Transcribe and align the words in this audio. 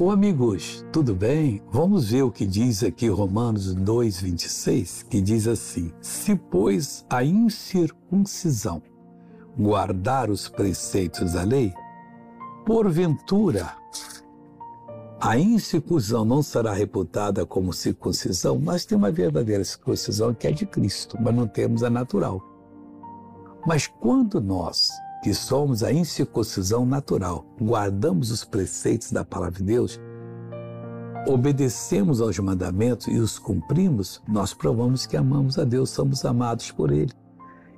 Ô 0.00 0.12
amigos, 0.12 0.86
tudo 0.92 1.12
bem? 1.12 1.60
Vamos 1.72 2.10
ver 2.12 2.22
o 2.22 2.30
que 2.30 2.46
diz 2.46 2.84
aqui 2.84 3.08
Romanos 3.08 3.74
2:26, 3.74 5.02
que 5.02 5.20
diz 5.20 5.48
assim: 5.48 5.92
Se 6.00 6.36
pois 6.36 7.04
a 7.10 7.24
incircuncisão 7.24 8.80
guardar 9.58 10.30
os 10.30 10.48
preceitos 10.48 11.32
da 11.32 11.42
lei, 11.42 11.74
porventura 12.64 13.74
a 15.20 15.36
incircuncisão 15.36 16.24
não 16.24 16.44
será 16.44 16.72
reputada 16.72 17.44
como 17.44 17.72
circuncisão, 17.72 18.56
mas 18.56 18.84
tem 18.84 18.96
uma 18.96 19.10
verdadeira 19.10 19.64
circuncisão 19.64 20.32
que 20.32 20.46
é 20.46 20.52
de 20.52 20.64
Cristo, 20.64 21.18
mas 21.20 21.34
não 21.34 21.48
temos 21.48 21.82
a 21.82 21.90
natural. 21.90 22.40
Mas 23.66 23.88
quando 23.88 24.40
nós 24.40 24.92
que 25.22 25.34
somos 25.34 25.82
a 25.82 25.92
incircuncisão 25.92 26.86
natural, 26.86 27.44
guardamos 27.60 28.30
os 28.30 28.44
preceitos 28.44 29.10
da 29.10 29.24
palavra 29.24 29.58
de 29.58 29.64
Deus, 29.64 30.00
obedecemos 31.26 32.20
aos 32.20 32.38
mandamentos 32.38 33.06
e 33.08 33.18
os 33.18 33.38
cumprimos, 33.38 34.22
nós 34.26 34.54
provamos 34.54 35.06
que 35.06 35.16
amamos 35.16 35.58
a 35.58 35.64
Deus, 35.64 35.90
somos 35.90 36.24
amados 36.24 36.70
por 36.70 36.90
Ele. 36.90 37.12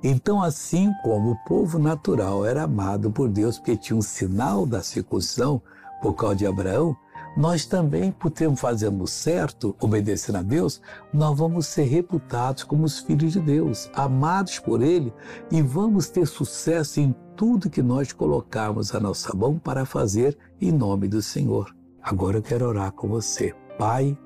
Então, 0.03 0.41
assim 0.41 0.91
como 1.03 1.31
o 1.31 1.35
povo 1.45 1.77
natural 1.77 2.45
era 2.45 2.63
amado 2.63 3.11
por 3.11 3.29
Deus 3.29 3.57
porque 3.57 3.77
tinha 3.77 3.97
um 3.97 4.01
sinal 4.01 4.65
da 4.65 4.81
circuncisão 4.81 5.61
por 6.01 6.15
causa 6.15 6.37
de 6.37 6.47
Abraão, 6.47 6.95
nós 7.35 7.65
também, 7.65 8.11
por 8.11 8.29
termos 8.29 8.59
fazendo 8.59 9.07
certo, 9.07 9.75
obedecendo 9.79 10.37
a 10.37 10.41
Deus, 10.41 10.81
nós 11.13 11.37
vamos 11.37 11.65
ser 11.67 11.83
reputados 11.83 12.63
como 12.63 12.83
os 12.83 12.99
filhos 12.99 13.33
de 13.33 13.39
Deus, 13.39 13.89
amados 13.93 14.59
por 14.59 14.81
Ele, 14.81 15.13
e 15.49 15.61
vamos 15.61 16.09
ter 16.09 16.27
sucesso 16.27 16.99
em 16.99 17.15
tudo 17.35 17.69
que 17.69 17.81
nós 17.81 18.11
colocarmos 18.11 18.93
a 18.93 18.99
nossa 18.99 19.35
mão 19.35 19.57
para 19.57 19.85
fazer 19.85 20.37
em 20.59 20.71
nome 20.71 21.07
do 21.07 21.21
Senhor. 21.21 21.73
Agora 22.03 22.37
eu 22.37 22.41
quero 22.41 22.67
orar 22.67 22.91
com 22.91 23.07
você. 23.07 23.55
Pai, 23.77 24.17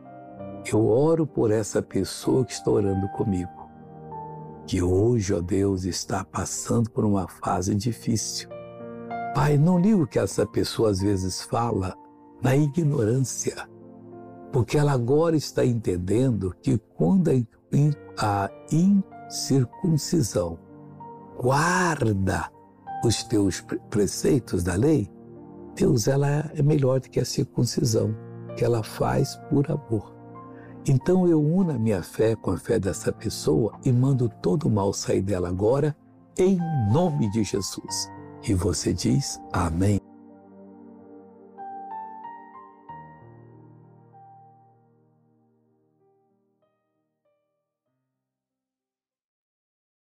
eu 0.66 0.88
oro 0.88 1.28
por 1.28 1.52
essa 1.52 1.82
pessoa 1.82 2.44
que 2.44 2.54
está 2.54 2.72
orando 2.72 3.08
comigo, 3.10 3.70
que 4.66 4.82
hoje, 4.82 5.32
ó 5.32 5.42
Deus, 5.42 5.86
está 5.86 6.26
passando 6.26 6.90
por 6.90 7.06
uma 7.06 7.28
fase 7.28 7.76
difícil. 7.76 8.50
Pai, 9.36 9.58
não 9.60 9.78
ligo 9.78 10.04
o 10.04 10.08
que 10.08 10.18
essa 10.18 10.46
pessoa 10.46 10.90
às 10.90 11.02
vezes 11.02 11.44
fala 11.44 11.96
na 12.42 12.56
ignorância, 12.56 13.68
porque 14.52 14.78
ela 14.78 14.94
agora 14.94 15.36
está 15.36 15.66
entendendo 15.66 16.56
que 16.62 16.78
quando 16.96 17.30
a 18.18 18.50
incircuncisão 18.72 20.58
guarda 21.42 22.50
os 23.04 23.24
teus 23.24 23.64
preceitos 23.90 24.64
da 24.64 24.76
lei, 24.76 25.10
Deus 25.76 26.08
ela 26.08 26.50
é 26.56 26.62
melhor 26.62 27.00
do 27.00 27.10
que 27.10 27.20
a 27.20 27.26
circuncisão, 27.26 28.16
que 28.56 28.64
ela 28.64 28.82
faz 28.82 29.36
por 29.50 29.70
amor. 29.70 30.16
Então 30.88 31.28
eu 31.28 31.42
uno 31.42 31.72
a 31.72 31.80
minha 31.80 32.02
fé 32.04 32.36
com 32.36 32.52
a 32.52 32.58
fé 32.58 32.80
dessa 32.80 33.12
pessoa 33.12 33.74
e 33.84 33.92
mando 33.92 34.30
todo 34.42 34.68
o 34.68 34.72
mal 34.72 34.94
sair 34.94 35.22
dela 35.22 35.50
agora, 35.50 35.96
em 36.38 36.60
nome 36.92 37.30
de 37.32 37.44
Jesus. 37.44 38.10
E 38.48 38.54
você 38.54 38.94
diz 38.94 39.42
amém. 39.52 40.05